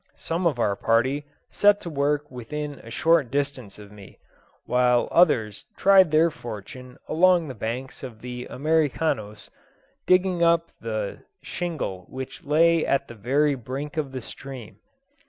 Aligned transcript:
Some 0.15 0.47
of 0.47 0.57
our 0.57 0.75
party 0.75 1.25
set 1.51 1.79
to 1.81 1.89
work 1.91 2.31
within 2.31 2.79
a 2.79 2.89
short 2.89 3.29
distance 3.29 3.77
of 3.77 3.91
me, 3.91 4.17
while 4.65 5.07
others 5.11 5.65
tried 5.77 6.09
their 6.09 6.31
fortune 6.31 6.97
along 7.07 7.47
the 7.47 7.53
banks 7.53 8.01
of 8.01 8.19
the 8.21 8.47
Americanos, 8.49 9.51
digging 10.07 10.41
up 10.41 10.71
the 10.81 11.21
shingle 11.43 12.07
which 12.09 12.43
lay 12.43 12.83
at 12.83 13.07
the 13.09 13.13
very 13.13 13.53
brink 13.53 13.95
of 13.95 14.11
the 14.11 14.21
stream. 14.21 14.79